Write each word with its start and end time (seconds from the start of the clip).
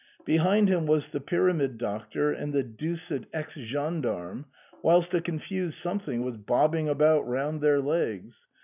Behind 0.25 0.67
him 0.67 0.87
was 0.87 1.09
the 1.09 1.19
Pjrramid 1.19 1.77
Doctor 1.77 2.31
and 2.31 2.51
the 2.53 2.63
deuced 2.63 3.27
ex 3.33 3.53
gendarme, 3.55 4.45
whilst 4.81 5.13
a 5.13 5.21
confused 5.21 5.77
something 5.77 6.23
was 6.23 6.37
bobbing 6.37 6.89
about 6.89 7.27
round 7.27 7.61
their 7.61 7.79
legs. 7.79 8.47